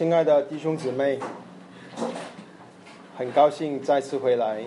[0.00, 1.18] 亲爱的弟兄姊妹，
[3.18, 4.64] 很高兴再次回来，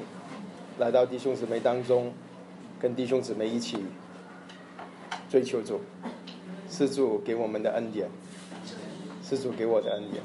[0.78, 2.14] 来到弟兄姊妹当中，
[2.80, 3.84] 跟弟兄姊妹一起
[5.32, 5.82] 追求主，
[6.70, 8.08] 是主给我们的恩典，
[9.28, 10.24] 是主给我的恩典。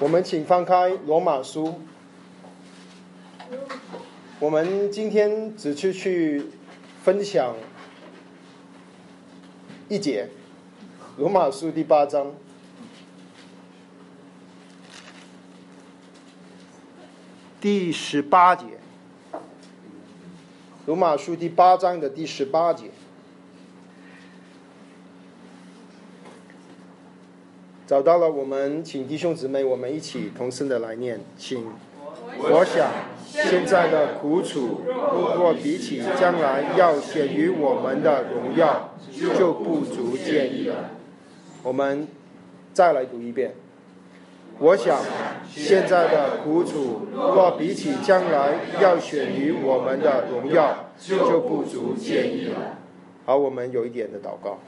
[0.00, 1.80] 我们请翻开罗马书，
[4.38, 6.44] 我们今天只是去
[7.02, 7.56] 分享
[9.88, 10.28] 一节。
[11.16, 12.34] 罗马书第八章
[17.60, 18.66] 第十八节，
[20.86, 22.84] 罗马书第八章的第十八节，
[27.84, 31.66] 找到了，我们请弟兄姊妹，我们一起同声的来念，请。
[32.40, 32.92] 我想
[33.26, 38.94] 现在的苦楚，若比起将来要显于我们的荣耀，
[39.36, 40.90] 就不足见议了。
[41.64, 42.06] 我们
[42.72, 43.54] 再来读一遍。
[44.60, 45.00] 我想，
[45.48, 52.78] 现在的苦楚若比起将来要选于我们的荣耀，就不足见议了。
[53.24, 54.58] 好，我们有一点的祷告。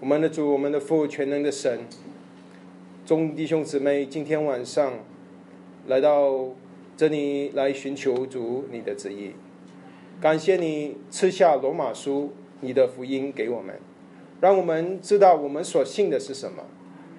[0.00, 1.80] 我们的主，我们的父，全能的神，
[3.04, 4.92] 众弟兄姊妹，今天晚上
[5.88, 6.50] 来到
[6.96, 9.32] 这里来寻求主你的旨意。
[10.20, 13.78] 感谢你赐下罗马书，你的福音给我们，
[14.40, 16.64] 让我们知道我们所信的是什么，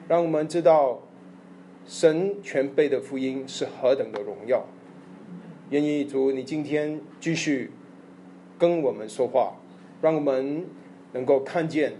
[0.07, 1.01] 让我们知道
[1.85, 4.65] 神全备的福音是何等的荣耀。
[5.69, 7.71] 愿意主你今天继续
[8.57, 9.53] 跟我们说话，
[10.01, 10.65] 让我们
[11.13, 11.93] 能够看见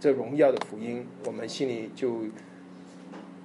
[0.00, 2.22] 这荣耀的福音，我们心里就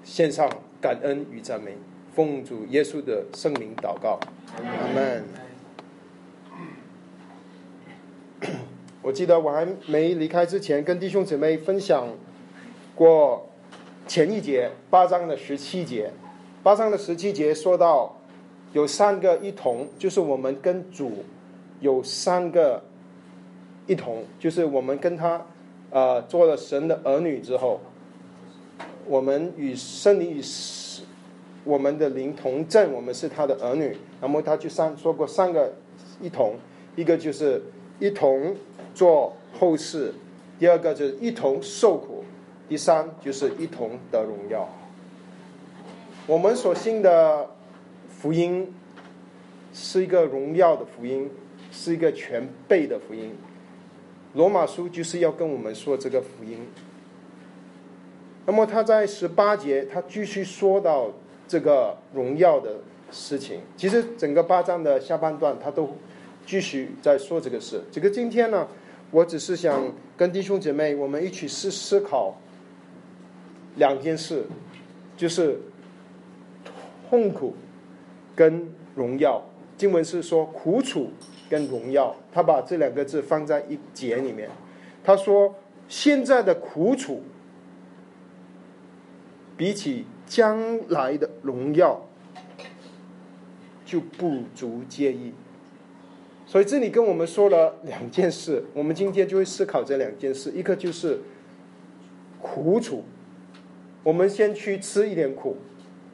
[0.04, 0.50] 献上
[0.82, 1.74] 感恩与赞美，
[2.14, 4.20] 奉主耶稣的圣名祷告，
[4.58, 5.49] 阿门。
[9.02, 12.10] 我记得我还没离开之前，跟弟兄姊妹分享
[12.96, 13.48] 过
[14.06, 16.12] 前一节八章的十七节。
[16.62, 18.18] 八章的十七节说到
[18.74, 21.24] 有三个一同，就是我们跟主
[21.80, 22.84] 有三个
[23.88, 25.46] 一同，就是我们跟他
[25.92, 27.80] 呃做了神的儿女之后，
[29.08, 30.42] 我们与圣灵与
[31.64, 33.96] 我们的灵同证，我们是他的儿女。
[34.20, 35.74] 那么他就三说过三个
[36.20, 36.58] 一同，
[36.98, 37.64] 一个就是
[38.00, 38.56] 一同。
[38.96, 40.14] 做后事，
[40.58, 42.26] 第二个就是一同受苦，
[42.68, 44.68] 第三就是一同得荣耀。
[46.28, 47.50] 我们所信的
[48.10, 48.74] 福音
[49.74, 51.30] 是一个荣耀的福音，
[51.72, 53.38] 是一个全备的福音。
[54.34, 56.68] 罗马书就是要跟我们说这个福音。
[58.46, 61.08] 那么他在十八节，他继续说到
[61.48, 62.78] 这个荣耀的
[63.12, 63.62] 事情。
[63.78, 65.96] 其实整个八章的下半段，他都
[66.50, 67.80] 继续在说这个事。
[67.92, 68.68] 这个今天呢？
[69.12, 72.36] 我只是想跟弟兄姐妹，我们一起思思考
[73.76, 74.44] 两件事，
[75.16, 75.60] 就是
[77.08, 77.56] 痛苦
[78.36, 79.44] 跟荣耀。
[79.78, 81.12] 经文是说苦楚
[81.48, 84.50] 跟荣耀，他把这两个字放在一节里面。
[85.04, 85.54] 他说
[85.88, 87.22] 现在的苦楚
[89.56, 92.06] 比起将来的荣耀
[93.86, 95.32] 就不足介意。
[96.50, 100.52] 所以这里跟我们说了两件事， 我们今天就会思考这两件事。
[100.56, 101.22] 一个就是
[102.42, 103.04] 苦楚，
[104.02, 105.58] 我们先去吃一点苦，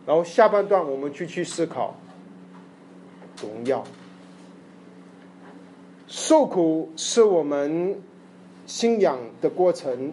[0.06, 1.95] 然后下半段我们就去思考
[3.41, 3.81] 荣耀。
[6.06, 7.97] 受苦是我们
[8.66, 10.12] 信仰的过程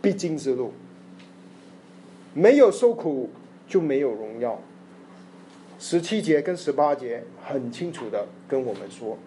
[0.00, 0.72] 必经之路，
[2.32, 3.28] 没有受苦
[3.68, 4.58] 就没有荣耀。
[5.82, 9.18] 十七节跟十八节很清楚的跟我们说，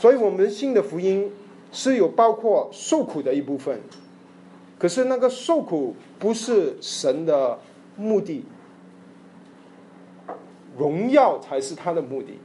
[0.00, 1.30] 所以我们信的福音
[1.70, 3.78] 是有包括受苦的一部分，
[4.76, 7.60] 可是那个受苦不是神的
[7.96, 8.44] 目的，
[10.76, 12.40] 荣耀才是他的目的。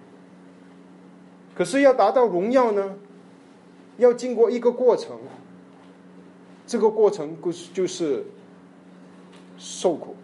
[1.55, 2.99] 可是要达到荣耀呢，
[3.97, 5.17] 要经过一个过程，
[6.67, 8.25] 这个过程就是就是
[9.57, 10.15] 受苦。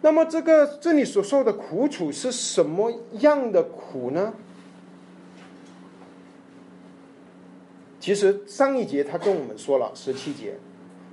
[0.00, 4.32] 那么，这个这里所受的苦楚是什么样的苦呢？
[7.98, 10.56] 其实上一节他跟我们说了，十七节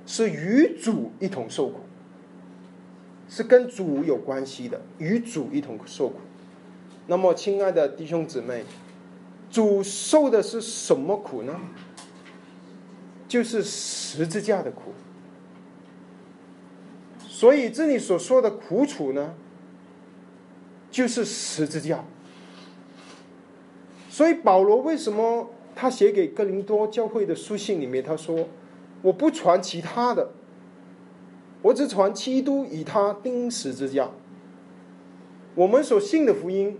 [0.06, 1.80] 是与主一同受苦，
[3.28, 6.14] 是跟主有关系的，与主一同受苦。
[7.08, 8.64] 那么，亲爱的弟兄姊妹，
[9.50, 11.60] 主受的是什么苦呢？
[13.26, 14.94] 就是十字架的苦。
[17.36, 19.34] 所以这里所说的苦楚呢，
[20.90, 22.02] 就是十字架。
[24.08, 28.48] 所以保罗为什么他写给哥林多教会的书信里面他说
[29.02, 30.30] ：“我不传其他的，
[31.60, 34.10] 我只传基督以他钉十字架。
[35.54, 36.78] 我们所信的福音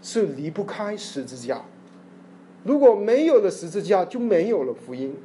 [0.00, 1.64] 是离不开十字架，
[2.62, 5.16] 如果没有了十字架，就没有了福音。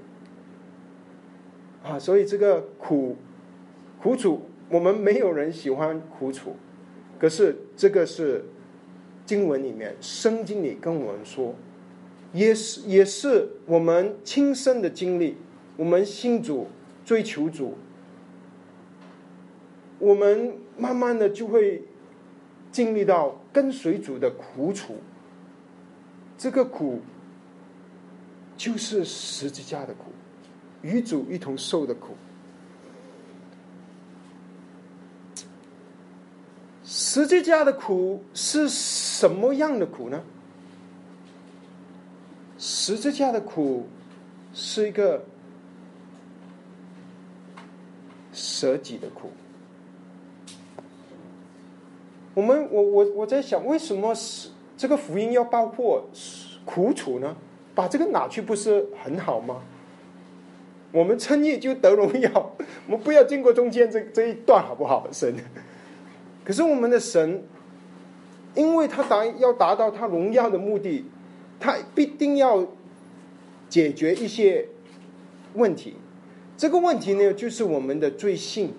[1.83, 3.15] 啊，所以这个苦
[4.01, 6.55] 苦楚，我们没有人喜欢苦楚，
[7.19, 8.45] 可是这个是。”
[9.23, 11.55] 经文里面，圣经里跟我们说，
[12.33, 15.37] 也是也是我们亲身的经历。
[15.77, 16.67] 我们信主、
[17.05, 17.75] 追求主，
[19.99, 21.83] 我们慢慢的就会
[22.73, 24.97] 经历到跟随主的苦楚。
[26.37, 26.99] 这个苦，
[28.57, 30.11] 就是十字架的苦，
[30.81, 32.15] 与主一同受的苦。
[36.93, 40.21] 十字架的苦是什么样的苦呢？
[42.57, 43.87] 十字架的苦
[44.53, 45.23] 是一个
[48.33, 49.31] 舍己的苦。
[52.33, 56.05] 我们，我我我在想，为什么是这个福音要包括
[56.65, 57.33] 苦楚呢？
[57.73, 59.61] 把这个拿去不是很好吗？
[60.91, 62.51] 我们称义就得荣耀，
[62.85, 65.07] 我们不要经过中间这这一段，好不好？
[65.13, 65.33] 神。
[66.43, 67.43] 可是我们的神，
[68.55, 71.05] 因为他达要达到他荣耀的目的，
[71.59, 72.67] 他必定要
[73.69, 74.67] 解决一些
[75.53, 75.93] 问题。
[76.57, 78.73] 这个问题呢，就是我们的罪性。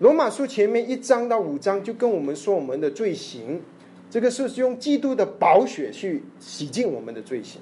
[0.00, 3.62] 罗马书前面一章到五章就跟我们说我们的罪行，
[4.10, 7.60] 这个是用基督的宝血去洗净我们的罪行。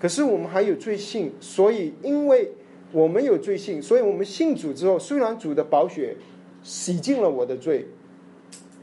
[0.00, 2.52] 可是我们还有罪性，所以因为
[2.92, 6.16] 我们有罪性，所以我们信主之后，虽然主的宝血。
[6.66, 7.86] 洗净了我的罪，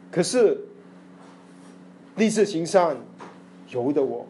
[0.09, 0.57] 可是
[2.15, 2.95] 立志行善
[3.71, 4.25] 由得我，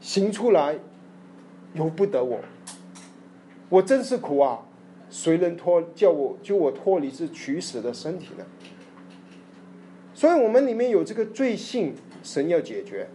[0.00, 0.76] 行出来
[1.74, 2.40] 由不得我，
[3.68, 4.66] 我真是苦啊！
[5.08, 8.44] 谁能脱叫我救我脱离这取死的身体呢？
[10.12, 11.94] 所以，我们里面有这个罪性，
[12.24, 13.08] 神要解决，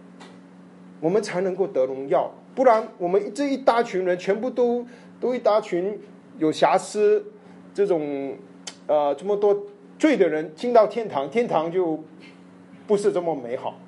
[1.00, 2.32] 我们才能够得荣耀。
[2.54, 4.86] 不然，我们这一大群人全部都
[5.20, 6.00] 都一大群
[6.38, 7.22] 有瑕疵
[7.74, 8.38] 这种。
[8.86, 9.66] 呃，这么多
[9.98, 12.02] 罪的人进到天堂，天堂就
[12.86, 13.78] 不是这么美好。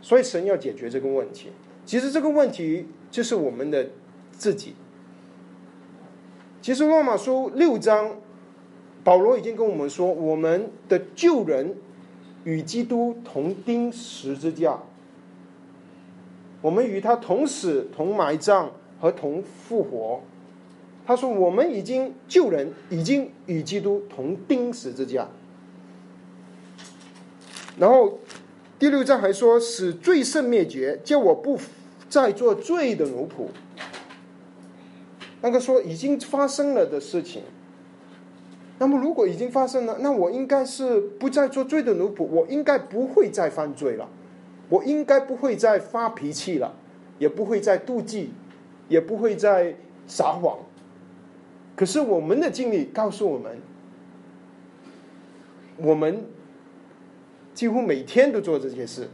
[0.00, 1.48] 所以神要解决这个问题。
[1.84, 3.88] 其实这个问题就是我们的
[4.30, 4.74] 自己。
[6.62, 8.16] 其实罗马书六章，
[9.02, 11.76] 保罗已经跟我们说，我们的旧人
[12.44, 14.78] 与基督同钉十字架，
[16.60, 18.70] 我们与他同死、同埋葬
[19.00, 20.20] 和同复活。
[21.08, 25.26] 他说：“我们已经救人，已经与基督同钉十字架。”
[27.80, 28.18] 然后
[28.78, 31.58] 第六章还说：“使罪圣灭绝，叫我不
[32.10, 33.46] 再做罪的奴仆。”
[35.40, 37.44] 那个说已经发生了的事情。
[38.78, 44.06] 那么如果已经发生了，那我应该是不再做罪的奴仆，我应该不会再犯罪了，
[44.68, 46.74] 我应该不会再发脾气了，
[47.18, 48.28] 也不会再妒忌，
[48.90, 49.74] 也不会再
[50.06, 50.58] 撒谎。
[51.78, 53.56] 可是我们的经历告诉我们，
[55.76, 56.24] 我们
[57.54, 59.06] 几乎每天都做这些事。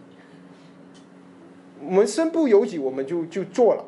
[1.84, 3.84] 我们身不由己，我们就就做了。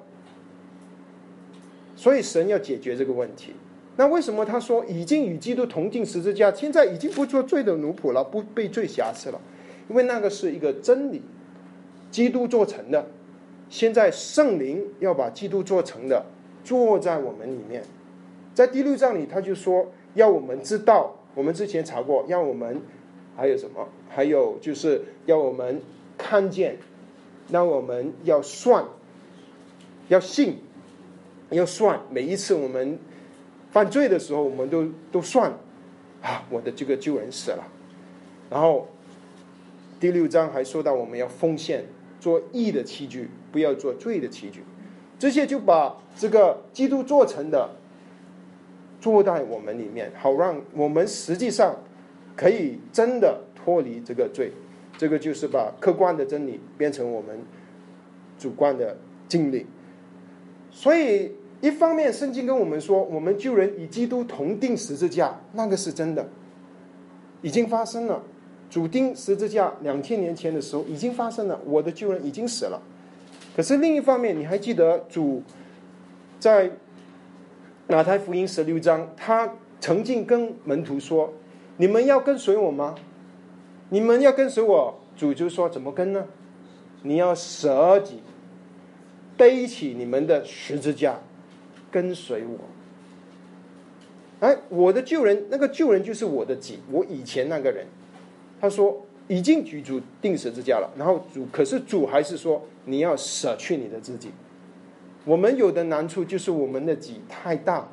[1.96, 3.54] 所以神要解决这个问题。
[3.96, 9.40] 那为什么他说已经与基督同进十字架，现在已经不做罪的奴仆了，不被罪瑕疵了？
[9.88, 11.22] 因为那个是一个真理，
[12.10, 13.06] 基督做成的。
[13.70, 16.26] 现在圣灵要把基督做成的，
[16.62, 17.82] 坐在我们里面。
[18.56, 22.80] 在第六章里，他就说要我们知道，我们之前查过，要我们
[23.36, 23.86] 还有什么？
[24.08, 25.78] 还有就是要我们
[26.16, 26.78] 看见，
[27.50, 28.82] 让我们要算，
[30.08, 30.56] 要信，
[31.50, 32.00] 要算。
[32.08, 32.98] 每一次我们
[33.72, 35.52] 犯罪的时候，我们都都算
[36.22, 37.62] 啊，我的这个救人死了。
[38.48, 38.88] 然后
[40.00, 41.84] 第六章还说到我们要奉献，
[42.18, 44.64] 做义的器具，不要做罪的器具。
[45.18, 47.68] 这些就把这个基督做成的。
[49.06, 51.76] 坐在我们里面，好让我们实际上
[52.34, 54.50] 可以真的脱离这个罪。
[54.98, 57.38] 这个就是把客观的真理变成我们
[58.36, 58.96] 主观的
[59.28, 59.64] 经历。
[60.72, 66.26] 所以，一方面圣经跟我们说，我们救人与基督同定十字架，那个是真的，
[67.42, 68.20] 已经发生了。
[68.68, 72.82] 主钉十字架两千年前的时候已经发生了，我的救人已经死了。
[73.54, 75.44] 可是另一方面，你还记得主
[76.40, 76.72] 在？
[77.88, 81.32] 马太福音十六章，他曾经跟门徒说
[81.78, 82.96] ：“你们要跟随我吗？
[83.90, 86.26] 你们要跟随我。”主就说：“怎么跟呢？
[87.02, 88.18] 你要舍己，
[89.36, 91.20] 背起你们的十字架，
[91.88, 92.58] 跟随我。
[94.40, 97.86] 哎，我的旧人，那个旧人就是我的己，我以前那个人。
[98.60, 104.32] 他说已经举主定十字架了，然后主可是主还是说你要舍去你的自己。
[105.26, 107.86] 我们有的难处就是我们的己太大，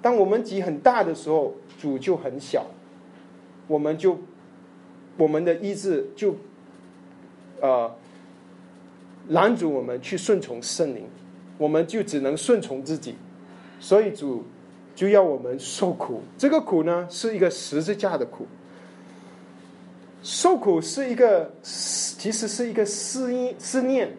[0.00, 2.66] 当我们己很大的时候，主就很小，
[3.66, 4.16] 我们就
[5.16, 6.36] 我们的意志就
[7.60, 7.92] 呃
[9.30, 11.04] 拦阻我们去顺从圣灵，
[11.58, 13.16] 我们就只能顺从自己，
[13.80, 14.44] 所以主。
[14.92, 18.46] 就要我们受苦，这个苦呢是一个十字架的苦。
[20.22, 24.14] 受苦是一个，其实是一个思意思念，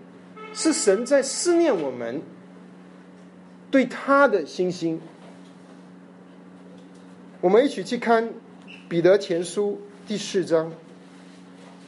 [0.54, 2.22] 是神在思念我们
[3.70, 5.02] 对他的信心。
[7.40, 8.34] 我们一起去看
[8.88, 10.72] 彼得前书第四章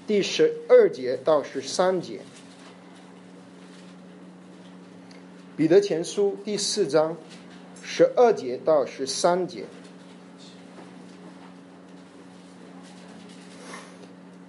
[0.07, 2.21] 第十二节到十三节。
[5.55, 7.17] 彼得前书第四章。
[7.85, 9.65] 十二节到十三节，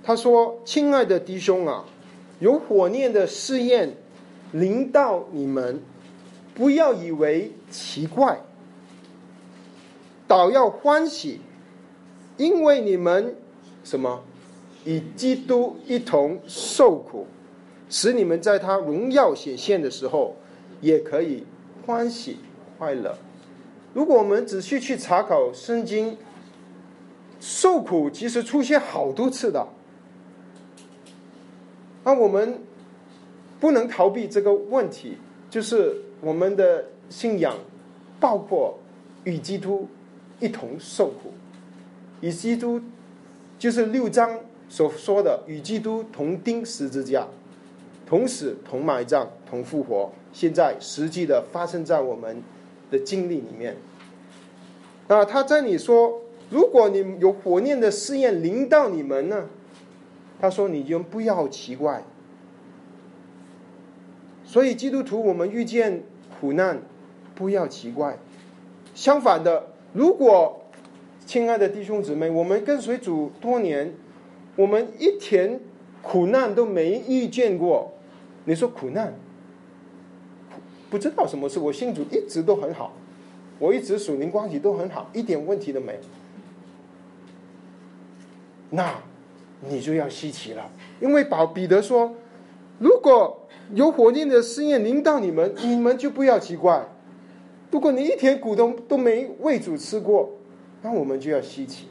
[0.04, 1.85] 他说：“亲爱的弟兄啊，
[2.38, 3.97] 有火焰的试验
[4.54, 5.82] 临到你们，
[6.54, 8.40] 不要以为奇怪，
[10.28, 11.40] 倒要欢喜，
[12.37, 13.34] 因为你们
[13.82, 14.23] 什么
[14.84, 17.26] 与基督一同受苦，
[17.90, 20.37] 使你们在他荣耀显现的时候，
[20.80, 21.44] 也可以
[21.84, 22.38] 欢喜。”
[22.78, 23.18] 快乐。
[23.92, 26.16] 如果我们仔细去查考圣经，
[27.40, 29.66] 受苦其实出现好多次的。
[32.04, 32.61] 那我们
[33.64, 35.16] 不能逃避这个问题，
[35.49, 37.56] 就是我们的信仰
[38.21, 38.78] 包括
[39.25, 39.88] 与基督
[40.38, 41.33] 一同受苦，
[42.21, 42.78] 与基督
[43.59, 47.26] 就是六章所说的与基督同钉十字架，
[48.04, 52.42] 同死同埋葬同复活，现在实际的发生在我们。
[52.90, 53.76] 的经历里面，
[55.09, 59.47] 啊，他在你说，如果你有火焰的试验临到你们呢，
[60.38, 62.04] 他说你就不要奇怪。
[64.54, 66.04] 所以基督徒，我们遇见
[66.38, 66.80] 苦难，
[67.34, 68.16] 不要奇怪。
[68.94, 70.62] 相反的，如果
[71.26, 73.92] 亲爱的弟兄姊妹，我们跟随主多年，
[74.54, 75.58] 我们一天
[76.02, 77.94] 苦难都没遇见过，
[78.44, 79.14] 你说苦难？
[80.88, 82.92] 不知道什么事，我信主一直都很好，
[83.58, 85.99] 我一直属灵关系都很好，一点问题都没有。
[88.70, 88.94] 那
[89.68, 90.70] 你就要稀奇了，
[91.00, 92.14] 因为保彼得说，
[92.78, 93.40] 如果
[93.73, 96.87] 有火焰的试验临到你们，你们就不要奇怪。
[97.71, 100.33] 如果你一天股东都没为主吃过，
[100.83, 101.87] 那我们就要稀奇。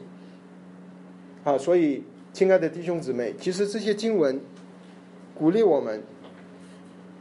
[1.42, 4.40] 啊，所以亲爱的弟兄姊妹，其实这些经文
[5.34, 6.02] 鼓励我们。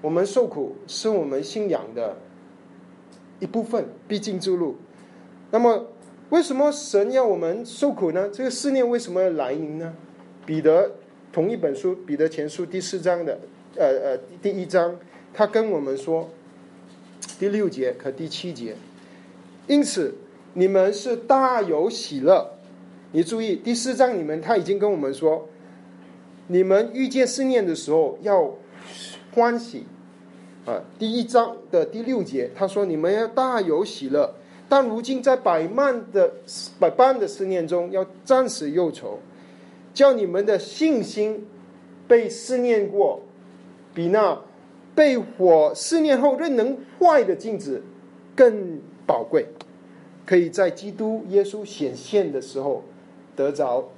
[0.02, 2.18] 我们受苦是我们信仰的
[3.40, 4.76] 一部分，必经之路。
[5.50, 5.88] 那么，
[6.30, 8.28] 为什么神要我们受苦呢？
[8.28, 9.94] 这个思念为什么要来临呢？
[10.46, 10.92] 彼得
[11.32, 13.40] 同一本书《彼得前书》第四章的
[13.76, 14.96] 呃呃第一章，
[15.34, 16.30] 他跟我们说
[17.40, 18.76] 第六节和第七节。
[19.68, 20.14] 因此，
[20.54, 22.50] 你们是大有喜乐。
[23.12, 25.48] 你注意第四章里面他已经跟我们说，
[26.48, 28.56] 你们遇见思念的时候要
[29.34, 29.86] 欢喜。
[30.66, 34.34] 啊，第一章的第六节，他说：“你们要大有喜乐，
[34.70, 36.34] 但如今在百万的
[36.80, 39.20] 百般的思念中，要暂时忧愁，
[39.94, 41.46] 叫你们的信心
[42.08, 43.22] 被思念过，
[43.94, 44.40] 比那
[44.96, 47.84] 被火思念后仍能坏的镜子
[48.36, 49.48] 更宝贵，
[50.26, 52.84] 可以在基督耶稣显现的时候
[53.36, 53.90] 得着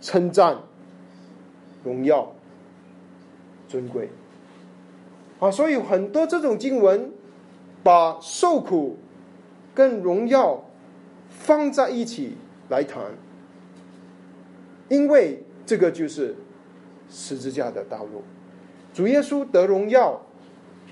[0.00, 0.58] 称赞、
[1.84, 2.32] 荣耀、
[3.68, 4.08] 尊贵。”
[5.40, 7.10] 啊，所以很多这种经文，
[7.82, 8.98] 把受苦
[9.74, 10.62] 跟荣耀
[11.30, 12.36] 放在一起
[12.68, 13.02] 来谈，
[14.90, 16.36] 因为这个就是
[17.08, 18.22] 十字架的道路。
[18.92, 20.20] 主耶稣得荣耀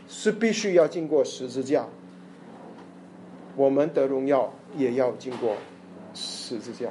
[0.08, 1.86] 是必须要经过十字架，
[3.56, 5.56] 我们得荣耀也要经过
[6.14, 6.88] 十字架。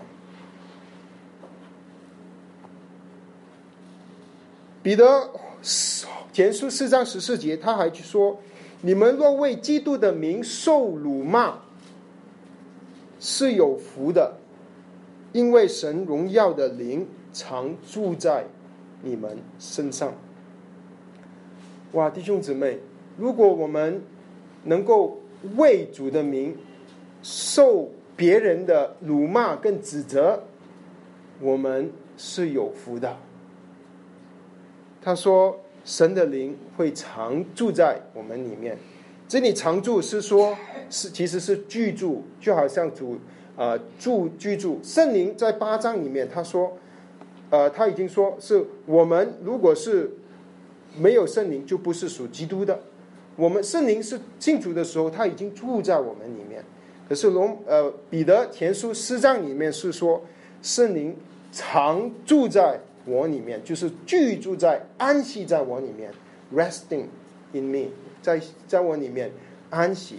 [4.84, 5.30] 彼得。
[6.32, 8.40] 前书四章十四节，他还说
[8.82, 11.58] ：“你们若为基督的名受辱骂，
[13.20, 14.38] 是有福的，
[15.34, 18.46] 因为神荣耀的灵常住在
[19.02, 20.14] 你们身上。”
[21.98, 22.78] 哇，弟兄姊妹，
[23.18, 24.04] 如果我们
[24.66, 25.18] 能够
[25.56, 26.56] 为主的名
[27.24, 30.44] 受别人的辱骂跟指责，
[31.42, 33.18] 我们是有福的。
[35.02, 35.60] 他说。
[35.86, 38.78] 神的灵会常住在我们里面。
[39.26, 40.54] 这里常住是说，
[40.90, 43.18] 是其实是居住，就好像主
[43.56, 44.82] 呃住居住。
[44.84, 46.78] 圣灵在八章里面他说，
[47.50, 50.12] 呃他已经说是我们如果是
[51.00, 52.80] 没有圣灵，就不是属基督的。
[53.36, 56.64] 我们圣灵是进主的时候，他已经住在我们里面。
[57.08, 60.22] 可是龙呃彼得前书四章里面是说，
[60.62, 61.16] 圣灵
[61.54, 66.12] 常住在我里面，就是居住在安息在我里面
[66.54, 67.06] ，resting
[67.54, 67.86] in me。
[68.22, 69.32] 在在我里面
[69.70, 70.18] 安息，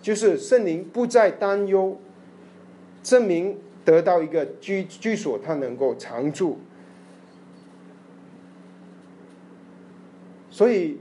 [0.00, 1.98] 就是圣灵不再担忧，
[3.02, 6.58] 证明得到一个居居所，他能够常住。
[10.54, 10.98] 所以，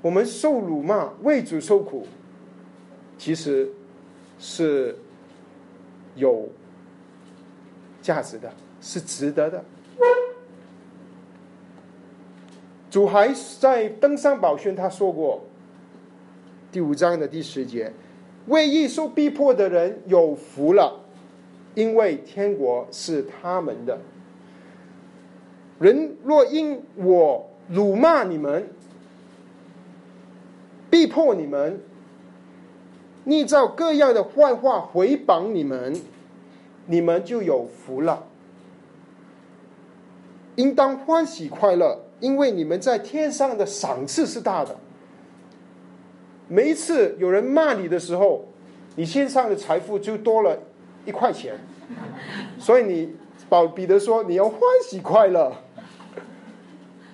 [0.00, 2.06] 我们受辱骂、为主受苦，
[3.18, 3.72] 其实
[4.38, 4.96] 是
[6.14, 6.48] 有
[8.00, 9.64] 价值的，是值得的。
[12.88, 15.42] 主还在登上宝训，他说过，
[16.70, 17.92] 第五章的第十节，
[18.46, 21.00] 为义受逼迫的人有福了，
[21.74, 23.98] 因为天国是他们的。
[25.80, 28.68] 人若因我辱骂你们，
[30.90, 31.80] 逼迫你们，
[33.24, 35.94] 逆造各样的坏话回谤你们，
[36.86, 38.26] 你们就有福了，
[40.56, 42.04] 应当欢喜快乐。
[42.20, 44.76] 因为你们在天上的赏赐是大的，
[46.48, 48.44] 每一次有人骂你的时候，
[48.96, 50.58] 你身上的财富就多了
[51.04, 51.54] 一块钱，
[52.58, 53.14] 所以你
[53.48, 55.52] 保彼得说你要欢喜快乐。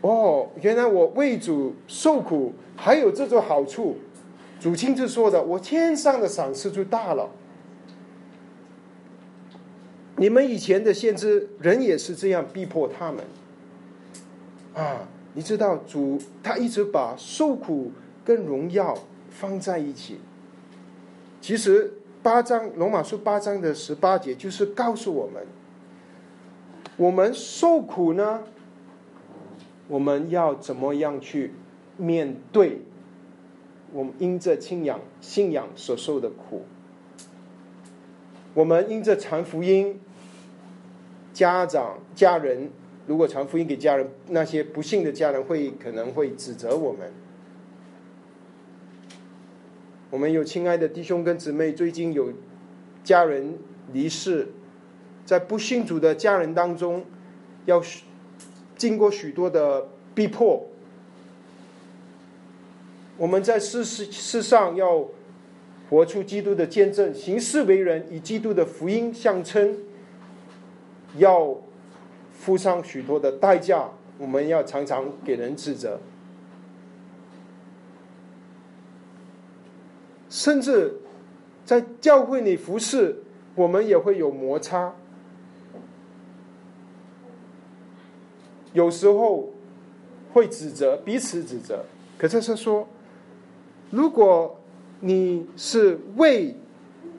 [0.04, 3.96] 哦，原来我为主受苦还有这种好处，
[4.60, 7.30] 主亲自说的，我天上的赏赐就大了。
[10.18, 13.24] 你们以前的先知人也是这样逼迫他们。
[14.74, 17.90] 啊，你知道主他一直把受苦
[18.26, 18.94] 跟荣耀
[19.30, 20.20] 放在一起。
[21.40, 25.42] 其实八章罗马书八章的十八节就是告诉我们，
[26.98, 28.42] 我们受苦呢，
[29.88, 31.52] 我们要怎么样去
[31.96, 32.80] 面对
[33.92, 36.64] 我们因着信仰信仰所受的苦？
[38.54, 40.00] 我们因着传福音，
[41.32, 42.70] 家长家人。
[43.06, 47.12] 如果传福音给家人，那些不幸的家人会可能会指责我们。
[50.08, 52.32] 我们有亲爱的弟兄跟姊妹，最近有
[53.02, 53.58] 家人
[53.92, 54.48] 离世，
[55.26, 57.04] 在不信主的家人当中，
[57.66, 57.82] 要
[58.76, 60.66] 经过许多的逼迫。
[63.16, 65.06] 我们在世世世上要
[65.90, 69.76] 活出基督的见证，行事为人以基督的福音相称，
[71.18, 71.56] 要。
[72.36, 75.98] 付上许多的代价，我们要常常给人指责，
[80.28, 80.94] 甚至
[81.64, 83.22] 在教会里服侍，
[83.54, 84.92] 我们也会有摩擦。
[88.74, 89.50] 有时候
[90.34, 91.82] 会指责彼此指责，
[92.18, 92.86] 可是是说，
[93.90, 94.60] 如果
[95.00, 96.54] 你是为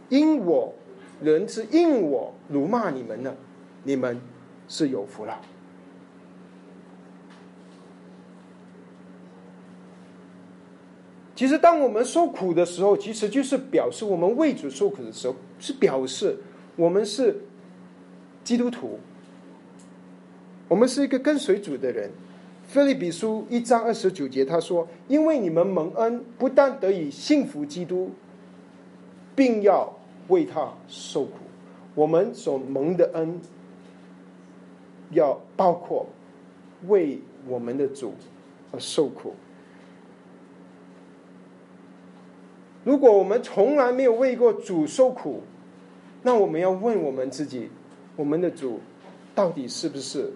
[0.10, 0.72] 因我
[1.20, 3.36] 人之因我辱骂你们呢，
[3.84, 4.22] 你们。
[4.68, 5.40] 是有福了。
[11.36, 16.40] 其实，当我们受苦的时候，其实就是表示我们为主受苦的时候，是表示
[16.76, 17.42] 我们是
[18.44, 19.00] 基督徒，
[20.68, 22.10] 我们是一个跟随主的人。
[22.68, 28.12] 菲利比书一章二十九节他说：“因为你们蒙恩，不但得以信服基督，
[29.36, 29.94] 并要
[30.28, 31.34] 为他受苦。
[31.94, 33.40] 我们所蒙的恩。”
[35.12, 36.08] 要包括
[36.88, 38.16] 为我们的主
[38.72, 39.36] 而受苦。
[42.84, 45.44] 如果我们从来没有为过主受苦，
[46.24, 47.70] 那我们要问我们自己：
[48.16, 48.80] 我们的主
[49.36, 50.34] 到底是不是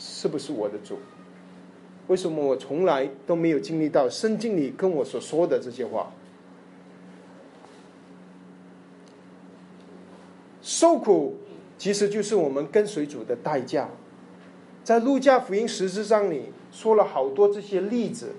[0.00, 0.98] 是不是我的主？
[2.08, 6.10] 为什么我从来都没有经历到圣经里跟我所说的这些话？
[10.60, 11.36] 受苦。
[11.78, 13.88] 其实就是我们跟随主的代价，
[14.84, 18.34] 在路加福音十四章里说了好多这些例子。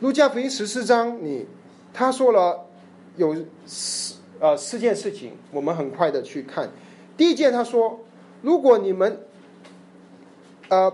[0.00, 1.46] 路加福音十四章里，
[1.92, 2.64] 他说了
[3.18, 6.70] 有四呃四件事情，我们很快的去看。
[7.18, 8.00] 第一件，他说：
[8.40, 9.20] 如果你们
[10.72, 10.90] 呃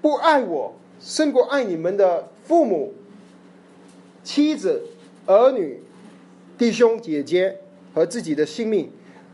[0.00, 2.94] 不爱我胜过爱你们的父母、
[4.22, 4.80] 妻子、
[5.26, 5.82] 儿女、
[6.56, 7.58] 弟兄姐姐
[7.92, 8.88] 和自己的性命。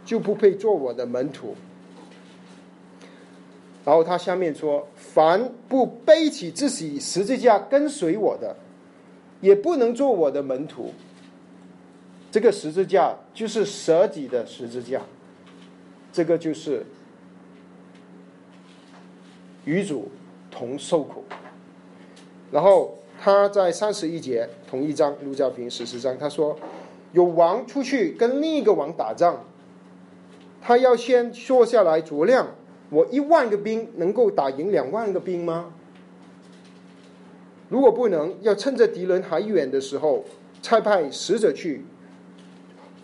[0.05, 1.55] 就不配做我的门徒。
[3.85, 8.57] 然后他下面说：“凡不背起自己十字架跟随我的，
[9.41, 10.93] 也不能做我的门徒。”
[12.33, 15.01] 这个十字架就是舍己的十字架，
[16.13, 16.85] 这个就是
[19.65, 20.11] 与主
[20.51, 21.25] 同受苦。
[22.51, 26.59] 然后他在三十一节同一章陆家平十四章，他说
[27.13, 29.45] ：“有王出去跟另一个王打仗，
[30.61, 32.49] 他要先坐下来酌量，
[32.91, 35.73] 我一万个兵能够打赢两万个兵吗？
[37.69, 40.25] 如果不能，要趁着敌人还远的时候，
[40.61, 41.85] 差派使者去。”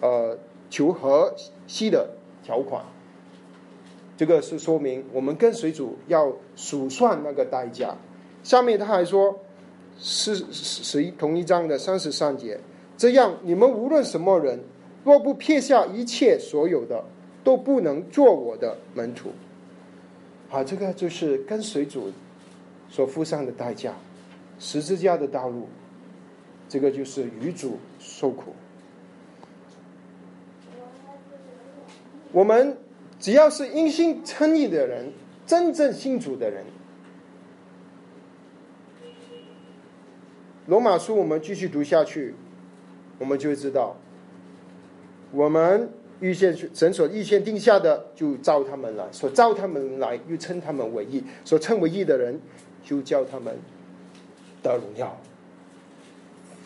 [0.00, 0.38] 呃，
[0.70, 1.34] 求和
[1.66, 2.10] 息的
[2.44, 2.84] 条款，
[4.18, 7.96] 这个是说明我们跟随主要数算那个代价。
[8.42, 9.38] 下面他还说，
[9.98, 12.58] 是十一同一章的三十三节，
[12.96, 14.58] 这样你们无论什么人，
[15.04, 17.04] 若不撇下一切所有的，
[17.44, 19.30] 都不能做我的门徒。
[20.48, 22.10] 好，这个就是跟随主
[22.88, 23.94] 所付上的代价，
[24.58, 25.68] 十字架的道路，
[26.68, 28.52] 这个就是与主受苦。
[32.32, 32.76] 我们
[33.18, 35.12] 只要是因心称义的人，
[35.44, 36.64] 真正信主的人，
[40.66, 42.34] 罗马书我们继续读下去，
[43.18, 43.96] 我们就会知道，
[45.32, 52.40] 我们预先神所预先定下的，就召他们来；所召他们来，又称他们为义；所称为义的人，
[52.84, 53.56] 就叫他们
[54.62, 55.18] 得荣耀。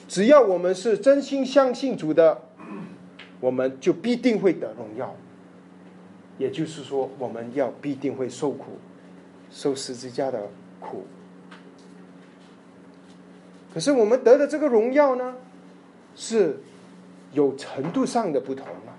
[0.06, 2.42] 只要我们是真心相信主的，
[3.40, 5.16] 我们就必定会得荣耀。
[6.42, 8.72] 也就是说，我们要必定会受苦，
[9.52, 10.50] 受十字架的
[10.80, 11.04] 苦。
[13.72, 15.36] 可是我们得的这个荣耀呢，
[16.16, 16.58] 是
[17.32, 18.90] 有程度上的不同啊。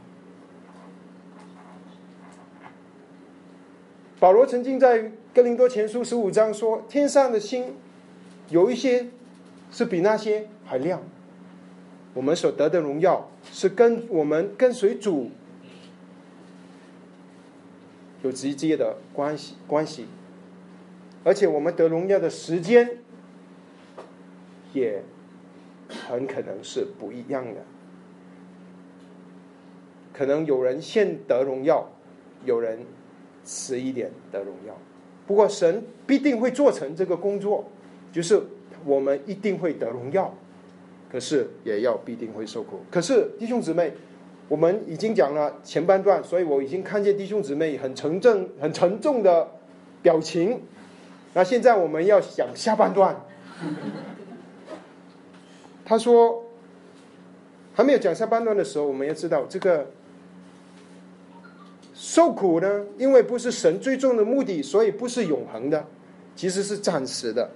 [4.21, 7.75] 保罗曾经在哥林多前书十五章说：“天上的星
[8.47, 9.07] 有一些
[9.69, 11.03] 是比那些还亮。”
[12.15, 15.29] 我们所得的荣耀是跟我们跟随主。
[18.23, 20.07] 有直接的关系，关系，
[21.25, 22.99] 而且我们得荣耀的时间
[24.73, 25.03] 也
[25.87, 27.65] 很可能是不一样的。
[30.13, 31.91] 可能有人先得荣耀，
[32.45, 32.79] 有人
[33.43, 34.77] 迟一点得荣耀。
[35.27, 37.69] 不过神必定会做成这个工作，
[38.11, 38.41] 就是
[38.85, 40.33] 我们一定会得荣耀，
[41.11, 42.79] 可是也要必定会受苦。
[42.89, 43.93] 可是弟兄姊妹。
[44.49, 49.49] 我们已经讲了前半段，所以我已经看见弟兄姊妹很沉重、很沉重的
[50.01, 50.61] 表情。
[51.33, 53.19] 那现在我们要讲下半段。
[55.85, 56.43] 他说，
[57.73, 59.87] 还没有讲下半段的时候，我们要知道这个
[61.93, 65.87] 受苦呢，因为不是神最终的目的，所以不是永恒的，
[66.35, 67.49] 其实是暂时的。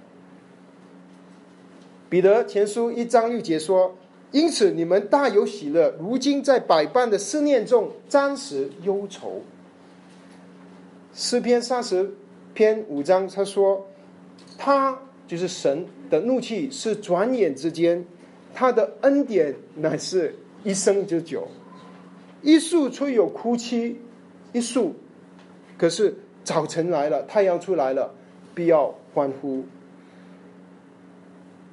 [2.08, 3.94] 彼得前书一章六节说。
[4.30, 5.94] 因此，你们大有喜乐。
[5.98, 9.40] 如今在百般的思念中，暂时忧愁。
[11.14, 12.12] 诗篇三十
[12.52, 13.86] 篇五章，他说
[14.58, 18.04] ：“他就是神的怒气是转眼之间，
[18.52, 21.48] 他的恩典乃是一生之久。
[22.42, 23.98] 一树虽有哭泣，
[24.52, 24.94] 一树，
[25.78, 26.14] 可是
[26.44, 28.14] 早晨来了，太阳出来了，
[28.54, 29.64] 必要欢呼。”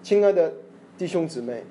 [0.01, 0.53] 亲爱的
[0.97, 1.61] 弟兄姊妹。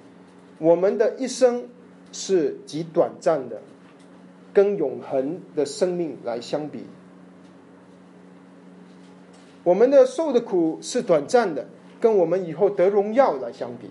[0.59, 1.65] 我们的一生
[2.13, 3.61] 是极短暂的，
[4.53, 6.85] 跟永恒的生命来相比，
[9.65, 11.67] 我们的受的苦是短暂的，
[12.01, 13.91] 跟我们以后得荣耀来相比，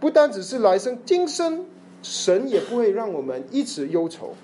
[0.00, 1.64] 不单只是来生，今生
[2.02, 4.34] 神也不会让我们一直忧愁。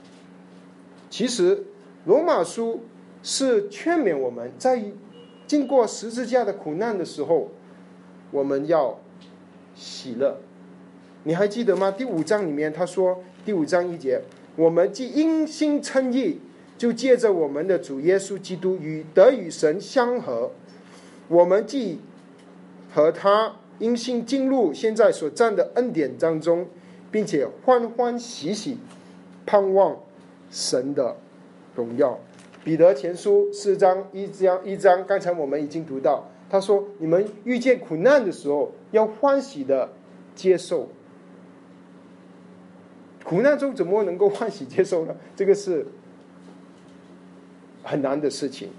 [1.10, 1.64] 其实，
[2.04, 2.82] 罗马书
[3.24, 4.84] 是劝勉我们在
[5.48, 7.50] 经过十字架的苦难的时候，
[8.30, 9.00] 我们要。
[9.76, 10.38] 喜乐，
[11.24, 11.90] 你还记得吗？
[11.90, 14.22] 第五章里面他说，第五章一节，
[14.56, 16.40] 我们既因心称义，
[16.78, 20.50] 就借着我们的主耶稣基督与得与神相合。
[21.28, 22.00] 我们既
[22.90, 26.66] 和他因心进入现在所占的恩典当中，
[27.10, 28.78] 并且欢欢喜喜
[29.44, 29.98] 盼望
[30.50, 31.16] 神的
[31.74, 32.18] 荣耀。
[32.64, 36.26] 彼得前书四章一章一章，刚才我们已经读到。
[36.48, 39.92] 他说：“你们遇见苦难的时候，要欢喜的
[40.34, 40.88] 接受。
[43.22, 45.14] 苦难中怎么能够欢喜接受呢？
[45.36, 45.86] 这个是
[47.82, 48.70] 很难的事情。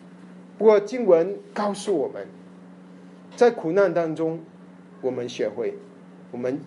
[0.58, 2.26] 不过经文告诉我们，
[3.36, 4.40] 在苦难当中，
[5.02, 5.76] 我们学会，
[6.32, 6.60] 我们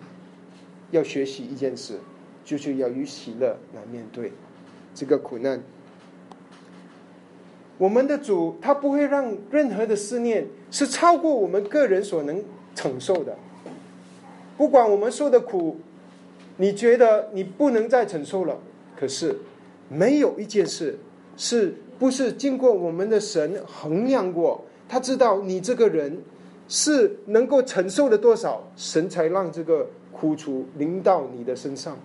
[0.91, 1.99] 要学习一件事，
[2.45, 4.31] 就是要与喜乐来面对
[4.95, 5.61] 这个苦难。
[7.77, 12.43] 我们的主他不会让任何的思念是超过我们个人所能
[12.75, 13.37] 承受的。
[14.57, 15.77] 不管我们受的苦，
[16.57, 18.59] 你觉得你不能再承受了，
[18.99, 19.35] 可是
[19.89, 20.97] 没有一件事
[21.35, 26.21] 是不是经过我们的神衡量过，他知道你这个人
[26.67, 31.97] 是能够承受的多少，神才让这个苦楚临到你的身上。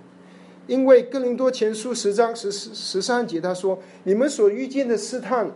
[0.66, 5.48] 因为哥林多前书十章十十三节他说：“你们所遇见的试探，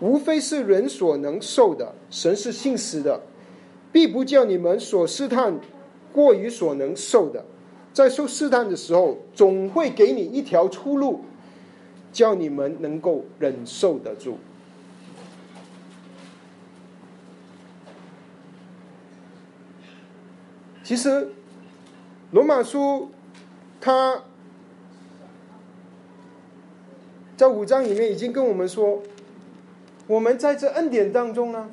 [0.00, 3.20] 无非是人所能受的，神是信实的，
[3.96, 5.58] 必不叫你们所试探
[6.12, 7.42] 过于所能受的。
[7.94, 11.24] 在受试探的时候，总会给你一条出路，
[12.12, 14.36] 叫你们能够忍受得住。”
[20.84, 21.32] 其实，
[22.32, 23.08] 罗马书。
[23.80, 24.24] 他
[27.36, 29.02] 在五章里面已经跟我们说，
[30.06, 31.70] 我们在这恩典当中呢，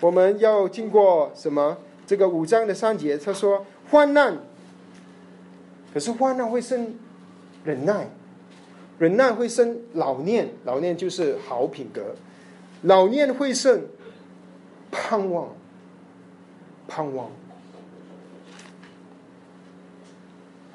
[0.00, 1.78] 我们要经过什么？
[2.06, 4.36] 这个五章的三节，他说患难，
[5.94, 6.96] 可是患难会生
[7.62, 8.08] 忍耐，
[8.98, 12.16] 忍耐会生老念，老念就是好品格，
[12.82, 13.82] 老念会生
[14.90, 15.50] 盼望，
[16.88, 17.30] 盼望。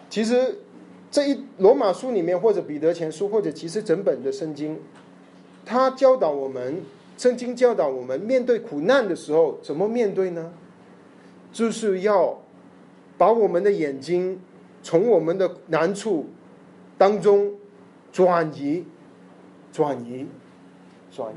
[0.10, 0.60] 其实，
[1.12, 4.80] 这一罗马书里面，或者彼得前书，或者其实整本的圣经，
[5.66, 6.82] 他教导我们，
[7.18, 10.54] 圣经教导我们，面对苦难的时候怎么面对呢？
[11.52, 12.42] 就是要
[13.18, 14.42] 把我们的眼睛
[14.84, 16.28] 从我们的难处
[16.98, 17.54] 当中
[18.12, 18.86] 转移、
[19.72, 20.28] 转移、
[21.12, 21.34] 转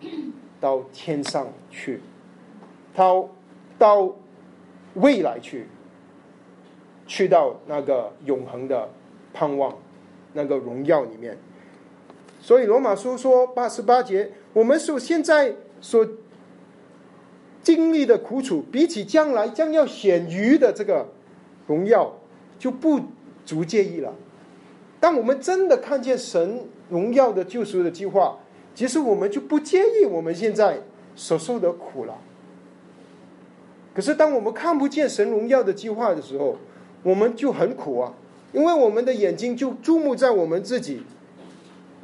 [0.00, 2.00] 移 到天上去，
[2.94, 3.28] 到
[3.78, 4.14] 到
[4.94, 5.66] 未来去。
[7.06, 8.88] 去到那个永恒的
[9.34, 9.76] 盼望，
[10.32, 11.36] 那个荣耀里面。
[12.40, 16.08] 所以罗马书说八十八节，我们所现在所
[17.62, 21.08] 经历的苦楚，比起将来将要显于的这个
[21.66, 22.14] 荣耀，
[22.58, 23.00] 就不
[23.44, 24.14] 足介意了。
[25.00, 28.38] 当我们真的看见神荣耀的救赎的计划，
[28.74, 30.78] 其实我们就不介意我们现在
[31.14, 32.14] 所受的苦了。
[33.94, 36.56] 可是当我们看不见神荣耀的计划的时候，
[37.02, 38.14] 我们就很苦啊，
[38.52, 41.02] 因为我们的眼睛就注目在我们自己，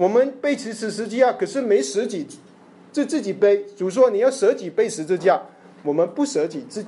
[0.01, 2.27] 我们背起十字架，可是没舍己，
[2.91, 3.67] 就自己背。
[3.77, 5.43] 主说你要舍己背十字架，
[5.83, 6.83] 我们不舍己自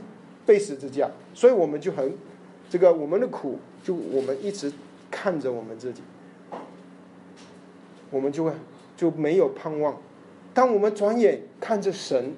[0.47, 2.15] 背十字架，所以我们就很
[2.71, 4.73] 这个我们的苦，就我们一直
[5.11, 6.01] 看着我们自己，
[8.11, 8.53] 我们就会
[8.97, 10.01] 就没有盼望。
[10.55, 12.33] 当我们转眼看着神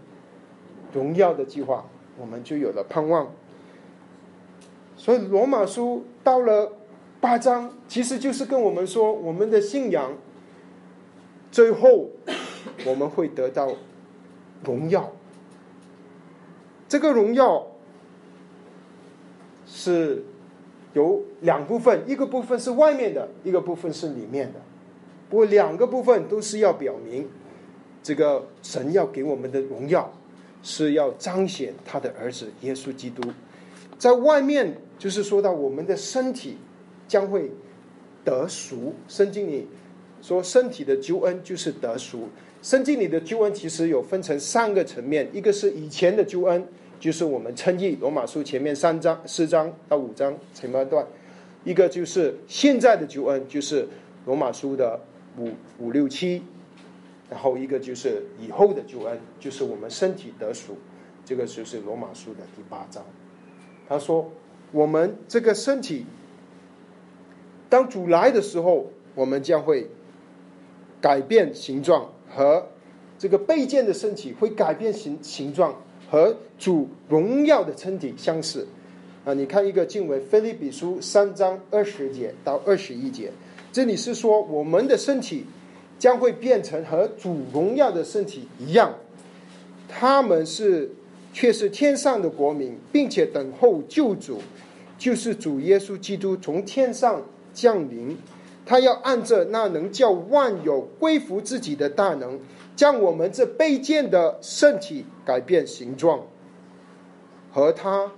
[0.93, 1.87] 荣耀的计划，
[2.19, 3.33] 我们就有了盼望。
[4.97, 6.73] 所以罗马书到了
[7.21, 10.11] 八章，其实就是跟我们说，我们的信仰
[11.55, 12.11] 最后
[12.85, 13.73] 我们会得到
[14.65, 15.13] 荣耀。
[16.89, 17.65] 这个荣耀
[19.65, 20.25] 是
[20.95, 24.61] 有两部分，一个部分是外面的，一个部分是里面的。
[25.31, 27.29] 不过两个部分都是要表明，
[28.03, 30.13] 这个神要给我们的荣耀
[30.61, 33.23] 是要彰显他的儿子耶稣基督。
[33.97, 36.57] 在外面就是说到我们的身体
[37.07, 37.53] 将会
[38.25, 38.93] 得赎。
[39.07, 39.69] 圣经里
[40.25, 42.31] 说身体的救恩就是得赎。
[42.63, 46.67] 圣经里的救恩其实有分成三个层面，一个是以前的救恩，
[46.99, 51.05] 就是我们称义，罗马书前面三章四章到五章前半段；
[51.63, 53.87] 一个就是现在的救恩，就是
[54.25, 54.99] 罗马书的
[55.37, 56.41] 五五六七；
[57.29, 60.79] 然后一个就是以后的救恩，就是我们身体得赎，
[61.23, 63.05] 这个就是罗马书的第八章。
[63.87, 64.33] 他说
[64.73, 66.07] ：“我们这个身体，
[67.69, 69.87] 当主来的时候，我们将会
[71.05, 72.67] 改变形状，和
[73.19, 75.77] 这个被建的身体会改变形形状，
[76.09, 78.67] 和主荣耀的身体相似。
[79.27, 83.31] 啊，你看一个经文，《菲利比书》三章二十节到二十一节，
[83.71, 85.45] 这里是说我们的身体
[85.99, 88.95] 将会变成和主荣耀的身体一样，
[89.87, 90.91] 他们是。”
[91.35, 94.39] 却是天上的国民，并且等候救主，
[94.97, 97.21] 就是主耶稣基督从天上
[97.53, 98.17] 降临。
[98.67, 102.39] 他要按着那能叫万有归服自己的大能，
[102.75, 106.23] 将我们这卑贱的身体改变形状，
[107.53, 108.13] 和他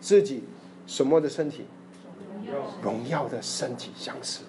[0.00, 0.44] 自己
[0.86, 1.64] 什么的身体，
[2.82, 4.42] 荣耀的身体相似。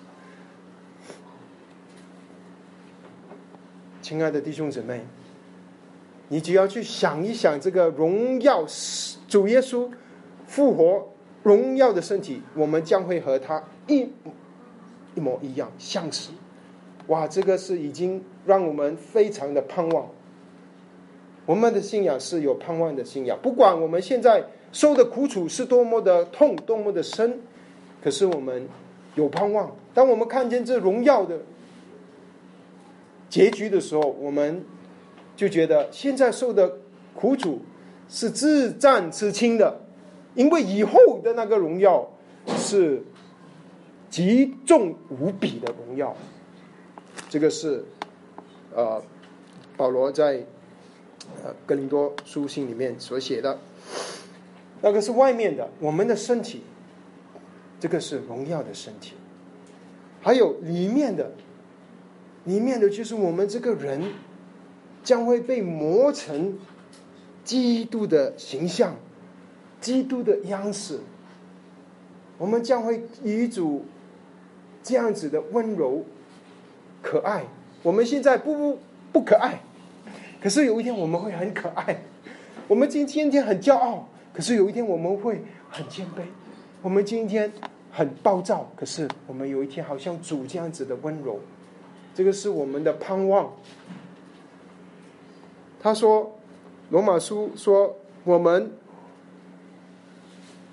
[4.02, 5.06] 亲爱的弟兄姊妹。
[6.32, 8.63] 你只要去想一想这个荣耀
[9.28, 9.89] 主耶稣
[10.46, 11.12] 复活
[11.42, 14.08] 荣耀的身体，我们将会和他一
[15.20, 16.32] 一模一样相似。
[17.08, 20.08] 哇，这个是已经让我们非常的盼望。
[21.46, 27.40] 我们的信仰是有盼望的信仰，不管我们现在受的苦楚是多么的痛，多么的深，
[28.02, 28.66] 可是我们
[29.16, 29.76] 有盼望。
[29.94, 31.40] 当我们看见这荣耀的
[33.28, 34.64] 结局的时候，我们
[35.36, 36.78] 就觉得现在受的
[37.14, 37.60] 苦楚
[38.08, 39.82] 是自战自清的，
[40.36, 42.08] 因为以后的那个荣耀
[42.56, 43.04] 是
[44.10, 46.15] 极重无比的荣耀。
[47.30, 47.84] 这个是
[48.76, 49.02] 呃，
[49.76, 50.45] 保罗在。
[51.43, 53.60] 呃，哥林多书信里面所写的，
[54.82, 56.63] 那个是外面的，我们的身体，
[57.80, 59.13] 这个是荣耀的身体，
[60.22, 61.34] 还有里面的，
[62.45, 64.02] 里面的就是我们这个人
[65.04, 66.58] 将会被磨成
[67.43, 68.95] 基督的形象，
[69.80, 71.00] 基督的样式，
[72.39, 73.86] 我们将会以一组
[74.84, 76.04] 这样子的温柔、
[77.02, 77.44] 可爱。
[77.84, 78.80] 我们现在不不
[79.12, 79.62] 不可爱。
[80.42, 82.04] 可是有一天我们会很可爱，
[82.68, 86.22] 我们今今天很骄傲，可是有一天我们会很谦卑。
[86.82, 87.52] 我们今天
[87.92, 91.42] 很暴躁，可是我们有一天好像主这样子的温柔，
[92.15, 93.52] 这个是我们的盼望。
[95.82, 96.38] 他说，
[96.89, 98.72] 罗马书说我们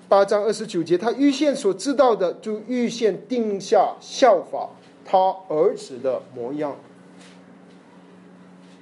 [0.09, 4.69] 八章二十九节，他预先所知道的，就预先定下效法
[5.03, 5.17] 他
[5.49, 6.77] 儿子的模样。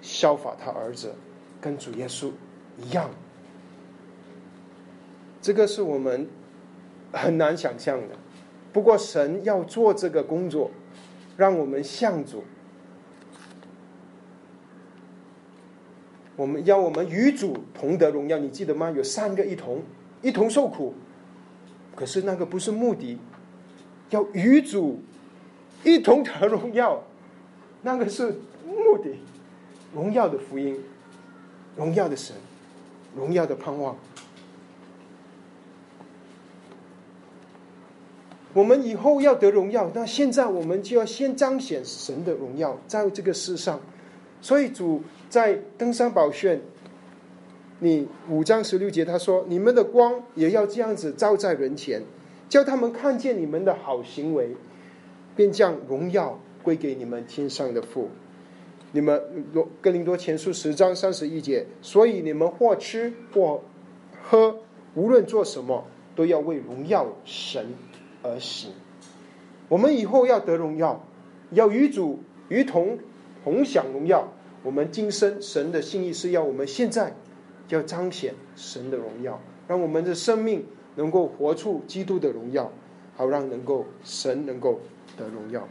[0.03, 1.15] 效法他儿子，
[1.59, 2.29] 跟主耶稣
[2.77, 3.09] 一样，
[5.41, 6.27] 这个是我们
[7.11, 8.15] 很难想象的。
[8.71, 10.69] 不过神要做这个工作，
[11.37, 12.43] 让我们像主，
[16.35, 18.37] 我们要我们与主同得荣耀。
[18.37, 18.91] 你记得吗？
[18.91, 19.81] 有三个一同，
[20.21, 20.93] 一同受苦。
[21.95, 23.17] 可是那个不是目的，
[24.09, 25.01] 要与主
[25.83, 27.03] 一同得荣耀，
[27.81, 29.15] 那个是目的。
[29.93, 30.77] 荣耀的福音，
[31.77, 32.35] 荣耀的神，
[33.15, 33.95] 荣耀的盼望。
[38.53, 43.79] 我们以后要得荣耀，那现在我们就要先彰显神的荣耀在这个世上。
[44.41, 46.61] 所以主在登山宝训，
[47.79, 52.01] 你五章十六节他说：“你们的光也要这样子照在人前，
[52.47, 54.55] 叫他们看见你们的好行为，
[55.35, 58.09] 便将荣耀归给你们天上的父。”
[58.93, 63.61] 你们罗哥林多前书十章三十一节，所以你们或吃或
[64.23, 64.57] 喝，
[64.93, 65.85] 无论做什么，
[66.15, 67.73] 都要为荣耀神
[68.23, 68.71] 而行。
[69.67, 71.05] 我们以后要得荣耀，
[71.51, 72.97] 要与主与同
[73.43, 74.31] 同享荣耀。
[74.63, 77.13] 我们今生神的心意是要我们现在
[77.69, 82.71] 要彰显神的荣耀，让我们的生命能够活出基督的荣耀，
[83.15, 84.79] 好让能够神能够
[85.17, 85.67] 得荣耀。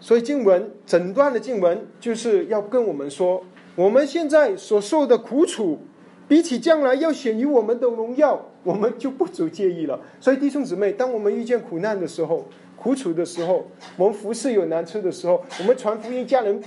[0.00, 3.44] 所以经文整段的经文就是要跟我们说，
[3.76, 5.78] 我们现在所受的苦楚，
[6.26, 10.00] 比起将来要显于我们的荣耀，我们就不足介意了。
[10.20, 12.44] 所以弟兄姊妹，当我们遇见苦难的时候、
[12.76, 13.64] 苦楚的时候，
[13.96, 16.60] 我们服侍有难处的时候，我们传福音，家人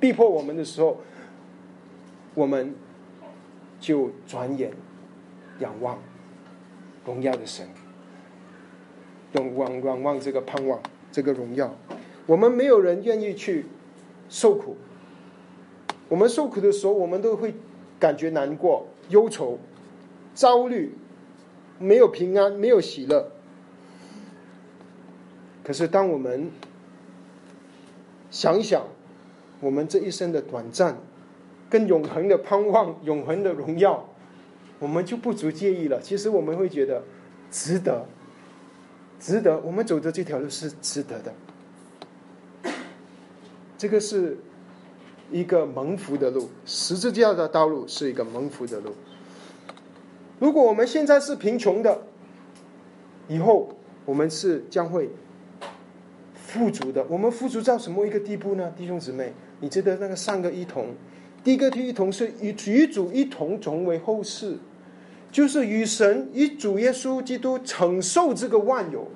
[0.00, 1.00] 逼迫我们的时候，
[2.34, 2.74] 我们
[3.80, 4.72] 就转眼
[5.58, 5.98] 仰望
[7.04, 7.68] 荣耀的神，
[9.32, 10.80] 用望仰望这个盼望，
[11.10, 11.74] 这个荣耀。
[12.26, 13.66] 我们没有人愿意去
[14.28, 14.76] 受苦。
[16.08, 17.54] 我们受苦的时候，我们都会
[17.98, 19.58] 感觉难过、忧愁、
[20.34, 20.94] 焦虑，
[21.78, 23.32] 没有平安，没有喜乐。
[25.64, 26.50] 可是，当我们
[28.30, 28.86] 想一想
[29.60, 30.96] 我们这一生的短暂，
[31.68, 34.08] 跟永恒的盼望、永恒的荣耀，
[34.78, 36.00] 我们就不足介意了。
[36.00, 37.02] 其实，我们会觉得
[37.50, 38.06] 值得，
[39.18, 39.58] 值得。
[39.60, 41.34] 我们走的这条路是值得的。
[43.76, 44.36] 这个是
[45.30, 48.92] 一个蒙福的路，十字架的道路是一个蒙福的路。
[50.40, 52.00] 如果我们现在是贫穷的，
[53.28, 53.68] 以后
[54.04, 55.10] 我们是将会
[56.34, 57.04] 富足的。
[57.08, 58.72] 我们富足到什么一个地步呢？
[58.76, 60.94] 弟兄姊妹，你记得那个三个一同，
[61.42, 64.56] 第一个一同是与与主一同成为后世，
[65.30, 69.06] 就是与神与主耶稣基督承受这个万有，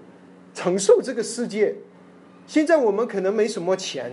[0.54, 1.74] 承受这个世界。
[2.46, 4.10] 现在我们可能没什么钱。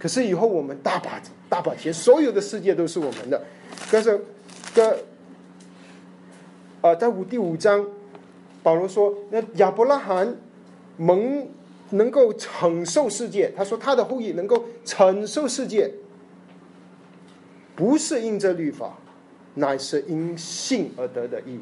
[0.00, 3.42] 可是以后我们大把大把钱，所有的世界都是我们的。
[3.90, 4.16] 但是，
[4.72, 4.96] 个
[6.80, 7.84] 啊，在五第五章，
[8.62, 10.36] 保罗说，那亚伯拉罕
[10.96, 11.48] 蒙
[11.90, 15.90] 能够承受世界，他说他的后裔能够承受世界，
[17.74, 18.98] 不是因着律法，
[19.54, 21.60] 乃是因信而得的义。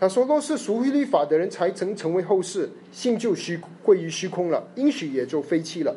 [0.00, 5.96] 他说：“若是属于律法的人才曾成为后世，信就虚归于虚空了，应许也就废弃了。”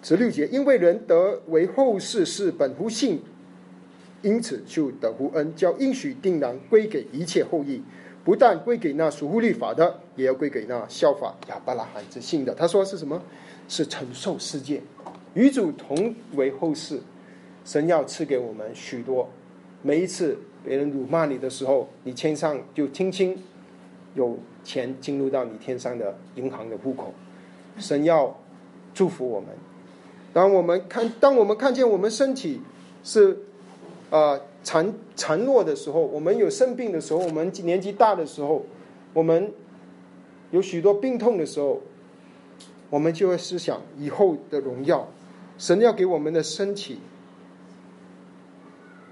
[0.00, 3.22] 十六节，因为人得为后世是本乎信，
[4.22, 7.82] 因此就得乎恩，叫应许定然归给一切后裔，
[8.24, 12.54] 不但归给那属乎律法的，也要归给那效法亚伯拉罕之信的。
[12.54, 13.20] 他说是什么？
[13.68, 14.82] 是承受世界，
[15.34, 17.00] 与主同为后世。
[17.64, 19.28] 神要赐给我们许多，
[19.82, 23.38] 每一次别人辱骂你的时候，你天上就轻轻
[24.14, 27.14] 有钱进入到你天上的银行的户口。
[27.78, 28.36] 神要
[28.92, 29.50] 祝福我们。
[30.32, 32.60] 当我们看，当我们看见我们身体
[33.04, 33.38] 是
[34.12, 38.64] 啊孱孱弱的时候，我们有生病的时候，我们年纪大的时候，
[39.12, 39.52] 我们
[40.52, 41.80] 有许多病痛的时候，
[42.90, 45.08] 我们就会思想以后的荣耀。
[45.58, 47.00] 神要给我们的身体。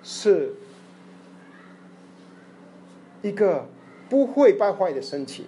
[0.03, 0.55] 是
[3.21, 3.69] 一个
[4.09, 5.45] 不会败坏的身体。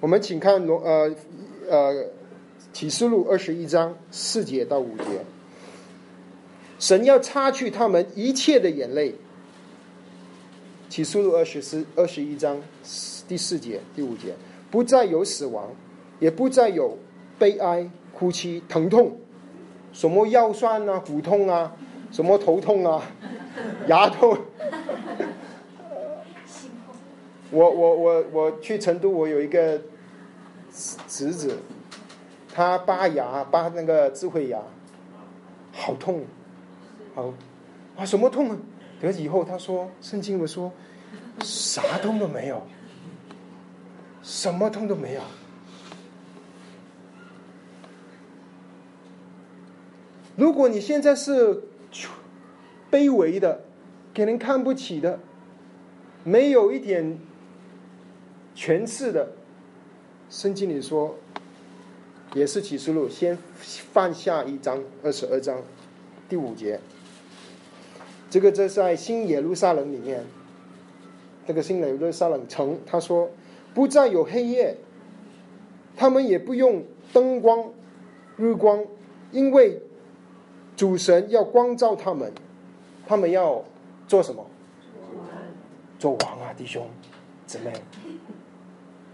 [0.00, 1.14] 我们请看罗呃
[1.68, 2.06] 呃
[2.72, 5.22] 启示录二十一章四节到五节，
[6.78, 9.14] 神要擦去他们一切的眼泪。
[10.88, 12.60] 启示录二十四二十一章
[13.26, 14.34] 第四节第五节，
[14.70, 15.70] 不再有死亡，
[16.20, 16.98] 也不再有
[17.38, 19.18] 悲哀、哭泣、疼痛，
[19.92, 21.74] 什么腰酸啊、骨痛啊。
[22.12, 23.02] 什么头痛啊，
[23.88, 24.38] 牙痛。
[27.50, 29.80] 我我我我去成都，我有一个
[31.08, 31.58] 侄子，
[32.54, 34.60] 他拔牙拔那个智慧牙，
[35.72, 36.22] 好痛，
[37.14, 37.32] 好
[37.96, 38.58] 啊什么痛啊？
[39.00, 40.72] 得以后他说圣经我说
[41.40, 42.62] 啥痛都没有，
[44.22, 45.20] 什么痛都没有。
[50.36, 51.62] 如果你现在是。
[52.90, 53.60] 卑微的，
[54.12, 55.18] 给人看不起的，
[56.22, 57.18] 没有一点
[58.54, 59.32] 权势的，
[60.30, 61.16] 圣经里说，
[62.34, 65.60] 也是启示录，先放下一章二十二章
[66.28, 66.78] 第五节，
[68.34, 70.24] 这个这在新耶路撒冷里面，
[71.46, 73.30] 这个新耶路撒冷城，他说
[73.72, 74.76] 不再有黑夜，
[75.96, 76.82] 他们也不用
[77.12, 77.70] 灯光、
[78.36, 78.84] 日光，
[79.30, 79.80] 因为
[80.74, 82.32] 主神要光照他们。
[83.06, 83.62] 他们要
[84.08, 84.44] 做什么？
[86.00, 86.84] 做王啊，弟兄
[87.46, 87.72] 姊妹！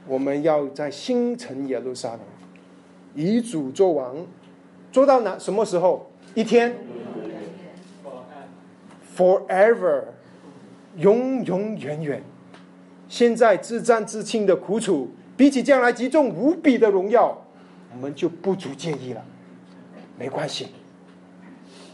[0.08, 2.20] 我们要在新城耶路撒冷，
[3.14, 4.16] 以主做王，
[4.90, 6.10] 做到哪什么时候？
[6.34, 6.74] 一天
[9.20, 10.04] ，forever，
[10.96, 12.22] 永永远远。
[13.06, 17.36] 现在自战自清的苦楚，比起将来极重无比的荣耀，
[17.92, 19.22] 我们就不足介意了。
[20.18, 20.68] 没关系。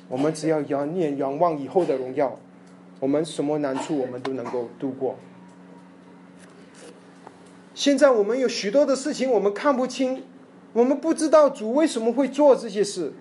[0.08, 2.38] 我们只要仰念、仰望以后的荣耀，
[3.00, 5.16] 我们什么难处我们都能够度过。
[7.74, 10.22] 现在我们有许多的事情我们看不清，
[10.72, 13.12] 我们不知道主为什么会做这些事，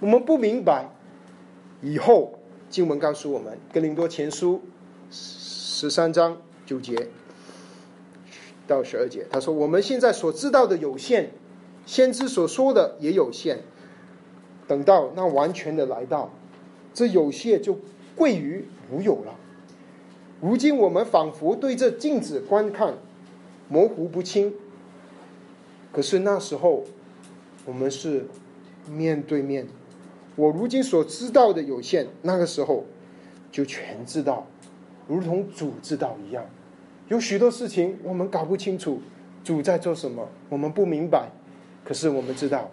[0.00, 0.88] 我们不明白。
[1.80, 2.38] 以后
[2.74, 4.60] 经文告诉我们，《哥林多前书》
[5.14, 7.06] 十三章九节
[8.66, 11.30] 到十二节，他说：“我们现在所知道的有限，
[11.86, 13.60] 先知所说的也有限。”
[14.66, 16.32] 等到那完全的来到，
[16.92, 17.78] 这有限就
[18.16, 19.36] 归于无有了。
[20.40, 22.94] 如今我们仿佛对着镜子观看，
[23.68, 24.52] 模糊不清。
[25.92, 26.82] 可是那时候，
[27.66, 28.26] 我们是
[28.90, 29.68] 面对面。
[30.36, 32.84] 我如今所知道的有限，那个时候
[33.52, 34.46] 就全知道，
[35.06, 36.44] 如同主知道一样。
[37.08, 39.00] 有许多事情我们搞不清楚，
[39.44, 41.28] 主在做什么，我们不明白。
[41.84, 42.70] 可是我们知道。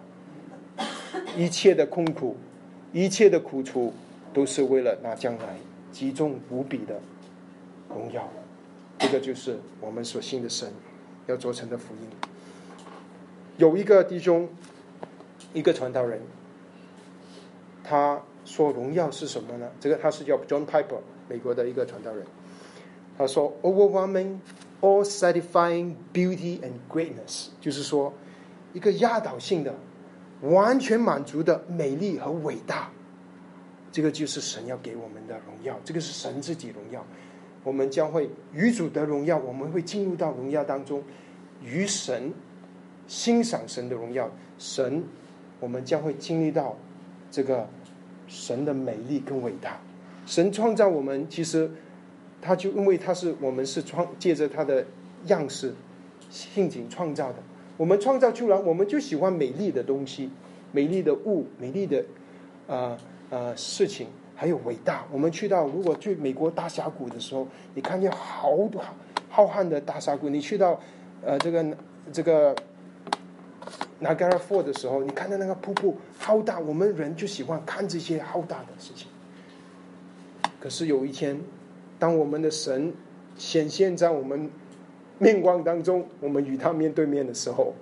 [1.36, 2.36] 一切的痛苦，
[2.92, 3.92] 一切的苦楚，
[4.34, 5.56] 都是为了那将来
[5.90, 7.00] 极重无比的
[7.88, 8.28] 荣耀。
[8.98, 10.70] 这个就是我们所信的神
[11.26, 12.00] 要做成的福音。
[13.56, 14.48] 有一个弟兄，
[15.54, 16.20] 一个传道人，
[17.84, 19.70] 他说荣耀是什么呢？
[19.80, 22.24] 这个他是叫 John Piper，美国的一个传道人。
[23.16, 24.38] 他说：“Overwhelming,
[24.80, 28.12] all-satisfying beauty and greatness，就是说
[28.72, 29.74] 一个压倒性的。”
[30.42, 32.90] 完全满足的美丽和伟大，
[33.92, 37.06] 这个就是神要给我们的荣耀，这个是神自己荣耀。
[37.62, 41.00] 我们将会与主的荣耀，我们会进入到荣耀当中，
[41.62, 42.32] 与神
[43.06, 44.28] 欣赏神的荣耀。
[44.58, 45.04] 神，
[45.60, 46.76] 我们将会经历到
[47.32, 47.66] 这个
[48.28, 49.80] 神的美丽跟伟大。
[50.24, 51.68] 神创造我们，其实
[52.40, 54.86] 他就因为他是我们是创借着他的
[55.26, 55.74] 样式
[56.30, 57.36] 性情创造的。
[57.76, 60.30] 我们创造出来，我们就喜欢美丽的东西，
[60.70, 62.04] 美丽的物，美丽的，
[62.68, 62.96] 呃
[63.30, 64.06] 呃事情，
[64.36, 65.04] 还有伟大。
[65.10, 68.80] 我们去到如果去美国大峡谷的时候，你看见好多
[69.28, 70.28] 浩瀚的大峡谷。
[70.28, 70.78] 你去到
[71.24, 71.76] 呃这个
[72.12, 72.54] 这个
[74.02, 79.08] Niagara f a l l 的时候，你看到那个瀑布好大，我们人就喜欢看这些好大的事情。
[80.60, 81.40] 可是有一天，
[81.98, 82.92] 当我们的神
[83.36, 84.50] 显现在我们
[85.18, 87.74] 面光当中，我们与他面对面的时候，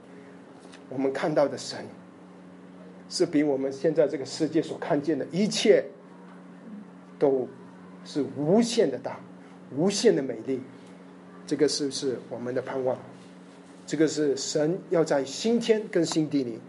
[0.88, 1.78] 我们看到的神。
[3.12, 5.84] 是比我们现在这个世界所看见的一切，
[7.18, 7.48] 都
[8.04, 9.18] 是无限的大，
[9.76, 10.60] 无限的美丽。
[11.44, 12.96] 这个是不是我们的盼望？
[13.90, 16.60] 这个是神要在新天跟新地里，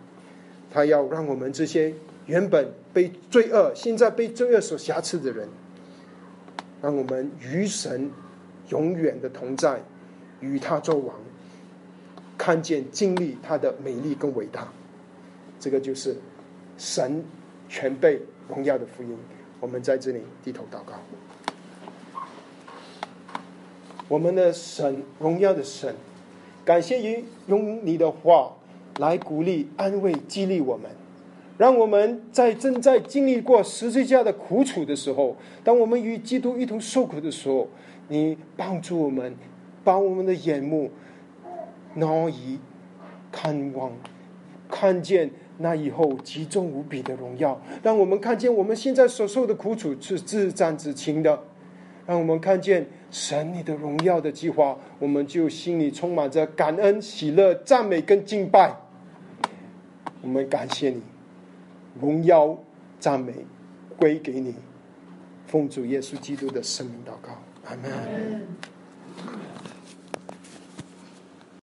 [0.71, 1.93] 他要让我们这些
[2.25, 5.47] 原本被罪恶、现在被罪恶所瑕疵的人，
[6.81, 8.09] 让我们与神
[8.69, 9.79] 永远的同在，
[10.39, 11.15] 与他作王，
[12.39, 14.67] 看见经历他的美丽跟伟大。
[15.59, 16.15] 这个就是。
[16.77, 17.23] 神
[17.69, 18.19] 全被
[18.49, 19.15] 荣耀的福音，
[19.59, 20.95] 我们在这里低头祷告。
[24.07, 25.93] 我们的神，荣耀的神，
[26.71, 28.49] 感谢于用你的话
[28.99, 30.89] 来鼓励、安慰、激励我们，
[31.57, 37.67] 让我们在正在经历过十字架的苦楚的时候，当我们与基督一同受苦的时候，
[38.07, 39.35] 你帮助我们，
[39.83, 40.89] 把我们的眼目
[41.95, 42.57] 挪移，
[43.33, 43.91] 看望，
[44.69, 45.29] 看见。
[45.57, 51.37] 那以后极重无比的荣耀，让我们看见我们现在所受的苦楚是自战自清的，
[52.11, 58.75] 让我们看见神你的荣耀的计划，我们就心里充满着感恩、喜乐、赞美跟敬拜。
[60.21, 61.01] 我们感谢你，
[62.01, 62.53] 荣耀、
[62.99, 63.33] 赞美
[63.95, 64.53] 归给你，
[65.47, 67.31] 奉主耶稣基督的圣名祷告，
[67.69, 68.45] 阿门。